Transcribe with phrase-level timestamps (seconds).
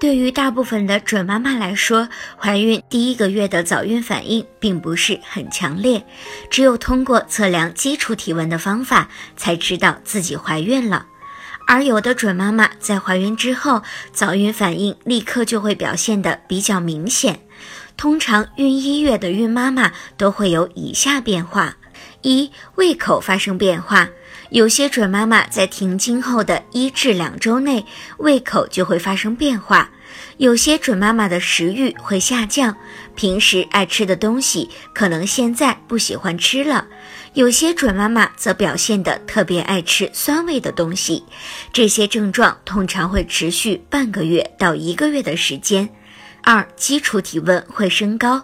[0.00, 2.08] 对于大部分的准妈妈来说，
[2.40, 6.04] 怀孕第一个月的早孕反应并不是很强烈，
[6.50, 11.06] 只有通过测量基础体温的方法才知道自己怀孕了。
[11.66, 13.82] 而有的准妈妈在怀孕之后，
[14.12, 17.40] 早孕反应立刻就会表现得比较明显。
[17.96, 21.76] 通常孕一月的孕妈妈都会有以下变化：
[22.22, 24.08] 一、胃口发生变化。
[24.50, 27.84] 有些准妈妈在停经后的一至两周内，
[28.16, 29.90] 胃口就会发生变化。
[30.38, 32.74] 有些准妈妈的食欲会下降，
[33.14, 36.86] 平时爱吃的东西可能现在不喜欢吃了。
[37.34, 41.22] 有些准妈妈则表现得特别爱吃酸味的东西。
[41.72, 45.88] 这些症状通常会持续半个月到一个月的时间。
[46.42, 48.42] 二、基础体温会升高。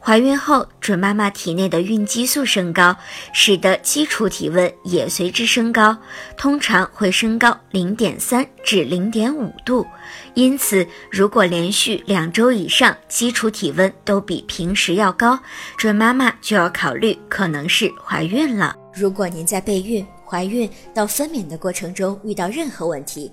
[0.00, 2.94] 怀孕后，准妈妈体内的孕激素升高，
[3.32, 5.96] 使得基础体温也随之升高，
[6.36, 9.86] 通常会升高零点三至零点五度。
[10.34, 15.38] 因此，如果连续两周以上基础体温都比平时要高，
[15.78, 18.76] 准妈妈就要考虑可能是怀孕了。
[18.94, 23.32] 如果您在备孕、怀孕到分娩的过程中遇到任何问题，